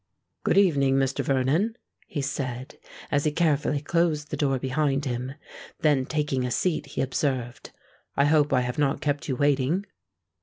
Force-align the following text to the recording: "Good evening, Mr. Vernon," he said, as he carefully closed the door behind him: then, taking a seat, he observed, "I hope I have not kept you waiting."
"Good 0.43 0.57
evening, 0.57 0.95
Mr. 0.95 1.23
Vernon," 1.23 1.75
he 2.07 2.23
said, 2.23 2.79
as 3.11 3.23
he 3.25 3.31
carefully 3.31 3.81
closed 3.81 4.31
the 4.31 4.35
door 4.35 4.57
behind 4.57 5.05
him: 5.05 5.33
then, 5.81 6.07
taking 6.07 6.43
a 6.43 6.49
seat, 6.49 6.87
he 6.87 7.01
observed, 7.01 7.69
"I 8.17 8.25
hope 8.25 8.51
I 8.51 8.61
have 8.61 8.79
not 8.79 8.99
kept 8.99 9.27
you 9.29 9.35
waiting." 9.35 9.85